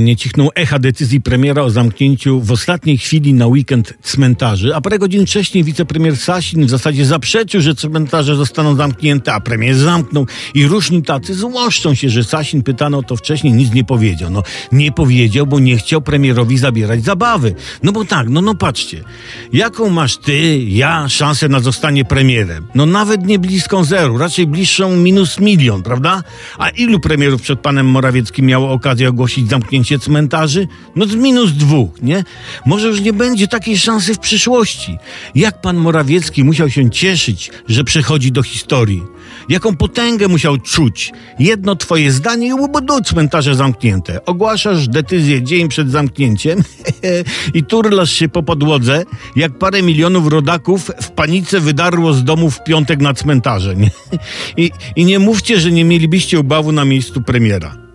Nie 0.00 0.16
cichną 0.16 0.52
echa 0.54 0.78
decyzji 0.78 1.20
premiera 1.20 1.62
o 1.62 1.70
zamknięciu 1.70 2.40
w 2.40 2.52
ostatniej 2.52 2.98
chwili 2.98 3.34
na 3.34 3.46
weekend 3.46 3.94
cmentarzy, 4.02 4.74
a 4.74 4.80
parę 4.80 4.98
godzin 4.98 5.26
wcześniej 5.26 5.64
wicepremier 5.64 6.16
Sasin 6.16 6.66
w 6.66 6.70
zasadzie 6.70 7.06
zaprzeczył, 7.06 7.60
że 7.60 7.74
cmentarze 7.74 8.36
zostaną 8.36 8.76
zamknięte, 8.76 9.34
a 9.34 9.40
premier 9.40 9.76
zamknął 9.76 10.26
i 10.54 10.66
różni 10.66 11.02
tacy 11.02 11.34
złoszczą 11.34 11.94
się, 11.94 12.08
że 12.08 12.24
Sasin 12.24 12.62
pytano 12.62 13.02
to 13.02 13.16
wcześniej, 13.16 13.52
nic 13.52 13.72
nie 13.72 13.84
powiedział. 13.84 14.30
No 14.30 14.42
nie 14.72 14.92
powiedział, 14.92 15.46
bo 15.46 15.58
nie 15.60 15.76
chciał 15.76 16.02
premierowi 16.02 16.58
zabierać 16.58 17.04
zabawy. 17.04 17.54
No 17.82 17.92
bo 17.92 18.04
tak, 18.04 18.28
no 18.28 18.40
no 18.40 18.54
patrzcie, 18.54 19.04
jaką 19.52 19.90
masz 19.90 20.16
ty, 20.16 20.58
ja 20.58 21.08
szansę 21.08 21.48
na 21.48 21.60
zostanie 21.60 22.04
premierem? 22.04 22.66
No 22.74 22.86
nawet 22.86 23.26
nie 23.26 23.38
bliską 23.38 23.84
zeru, 23.84 24.18
raczej 24.18 24.46
bliższą 24.46 24.96
minus 24.96 25.40
milion, 25.40 25.82
prawda? 25.82 26.22
A 26.58 26.68
ilu 26.68 27.00
premierów 27.00 27.42
przed 27.42 27.60
panem 27.60 27.86
Morawieckim 27.86 28.46
miało 28.46 28.72
okazję 28.72 29.08
ogłosić 29.08 29.48
zamknięcie 29.48 29.87
cmentarzy? 29.98 30.68
No 30.96 31.06
z 31.06 31.14
minus 31.14 31.52
dwóch, 31.52 32.02
nie? 32.02 32.24
Może 32.66 32.88
już 32.88 33.00
nie 33.00 33.12
będzie 33.12 33.48
takiej 33.48 33.78
szansy 33.78 34.14
w 34.14 34.18
przyszłości. 34.18 34.98
Jak 35.34 35.60
pan 35.60 35.76
Morawiecki 35.76 36.44
musiał 36.44 36.70
się 36.70 36.90
cieszyć, 36.90 37.50
że 37.68 37.84
przechodzi 37.84 38.32
do 38.32 38.42
historii? 38.42 39.02
Jaką 39.48 39.76
potęgę 39.76 40.28
musiał 40.28 40.58
czuć? 40.58 41.12
Jedno 41.38 41.76
twoje 41.76 42.12
zdanie 42.12 42.48
i 42.48 42.52
łobodu 42.52 43.00
cmentarze 43.00 43.54
zamknięte. 43.54 44.24
Ogłaszasz 44.24 44.88
decyzję 44.88 45.42
dzień 45.42 45.68
przed 45.68 45.90
zamknięciem 45.90 46.62
i 47.54 47.64
turlasz 47.64 48.12
się 48.12 48.28
po 48.28 48.42
podłodze, 48.42 49.04
jak 49.36 49.58
parę 49.58 49.82
milionów 49.82 50.26
rodaków 50.26 50.90
w 51.02 51.10
panice 51.10 51.60
wydarło 51.60 52.12
z 52.12 52.24
domu 52.24 52.50
w 52.50 52.64
piątek 52.64 53.00
na 53.00 53.14
cmentarze. 53.14 53.76
Nie? 53.76 53.90
I, 54.56 54.70
I 54.96 55.04
nie 55.04 55.18
mówcie, 55.18 55.60
że 55.60 55.70
nie 55.70 55.84
mielibyście 55.84 56.40
ubawu 56.40 56.72
na 56.72 56.84
miejscu 56.84 57.22
premiera. 57.22 57.87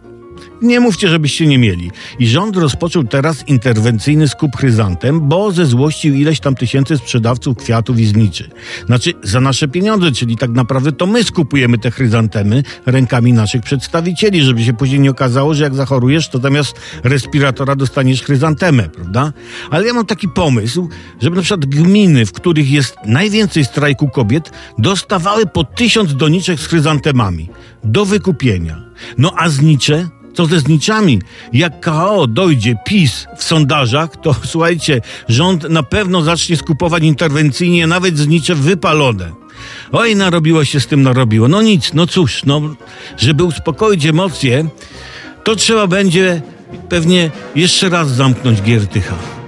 Nie 0.64 0.80
mówcie, 0.80 1.08
żebyście 1.08 1.48
nie 1.48 1.58
mieli. 1.58 1.92
I 2.20 2.28
rząd 2.28 2.58
rozpoczął 2.58 3.04
teraz 3.04 3.48
interwencyjny 3.48 4.28
skup 4.28 4.56
chryzantem, 4.56 5.30
bo 5.30 5.52
zezłościł 5.52 6.16
ileś 6.16 6.40
tam 6.40 6.56
tysięcy 6.56 6.98
sprzedawców 6.98 7.58
kwiatów 7.58 8.00
i 8.00 8.06
zniczy. 8.06 8.50
Znaczy, 8.86 9.14
za 9.24 9.42
nasze 9.42 9.68
pieniądze, 9.68 10.12
czyli 10.12 10.38
tak 10.38 10.52
naprawdę 10.52 10.92
to 10.92 11.06
my 11.06 11.24
skupujemy 11.24 11.78
te 11.78 11.92
chryzantemy 11.92 12.64
rękami 12.86 13.34
naszych 13.34 13.62
przedstawicieli, 13.62 14.42
żeby 14.42 14.64
się 14.64 14.74
później 14.74 15.00
nie 15.00 15.12
okazało, 15.12 15.54
że 15.54 15.64
jak 15.64 15.76
zachorujesz, 15.76 16.30
to 16.30 16.40
zamiast 16.40 16.76
respiratora 17.04 17.76
dostaniesz 17.76 18.24
chryzantemę, 18.24 18.90
prawda? 18.90 19.34
Ale 19.72 19.88
ja 19.88 19.94
mam 19.94 20.06
taki 20.06 20.30
pomysł, 20.30 20.90
żeby 21.22 21.36
na 21.36 21.42
przykład 21.42 21.66
gminy, 21.66 22.26
w 22.26 22.32
których 22.32 22.72
jest 22.72 22.96
najwięcej 23.06 23.66
strajku 23.66 24.10
kobiet, 24.10 24.52
dostawały 24.78 25.46
po 25.46 25.64
tysiąc 25.64 26.16
doniczek 26.16 26.60
z 26.60 26.68
chryzantemami 26.68 27.50
do 27.84 28.06
wykupienia. 28.06 28.82
No 29.18 29.34
a 29.38 29.50
znicze 29.50 30.10
co 30.34 30.46
ze 30.46 30.60
zniczami? 30.60 31.22
Jak 31.54 31.82
KO 31.82 32.28
dojdzie 32.28 32.76
PiS 32.86 33.28
w 33.38 33.44
sondażach, 33.44 34.10
to 34.22 34.36
słuchajcie, 34.52 35.02
rząd 35.28 35.70
na 35.70 35.84
pewno 35.84 36.22
zacznie 36.22 36.58
skupować 36.58 37.04
interwencyjnie 37.04 37.88
nawet 37.88 38.18
znicze 38.18 38.56
wypalone. 38.56 39.32
Oj, 39.92 40.16
narobiło 40.16 40.66
się 40.66 40.80
z 40.80 40.88
tym, 40.88 41.02
narobiło. 41.02 41.48
No 41.48 41.62
nic, 41.62 41.94
no 41.94 42.08
cóż, 42.08 42.46
no, 42.46 42.62
żeby 43.18 43.44
uspokoić 43.44 44.06
emocje, 44.06 44.68
to 45.44 45.56
trzeba 45.56 45.88
będzie 45.88 46.42
pewnie 46.90 47.32
jeszcze 47.56 47.90
raz 47.90 48.12
zamknąć 48.12 48.62
Giertycha. 48.62 49.43